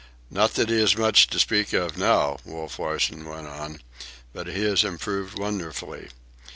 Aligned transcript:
"Not 0.31 0.55
that 0.55 0.69
he 0.69 0.81
is 0.81 0.97
much 0.97 1.27
to 1.27 1.37
speak 1.39 1.73
of 1.73 1.95
now," 1.95 2.39
Wolf 2.43 2.79
Larsen 2.79 3.23
went 3.23 3.45
on, 3.47 3.81
"but 4.33 4.47
he 4.47 4.63
has 4.63 4.83
improved 4.83 5.37
wonderfully. 5.37 6.09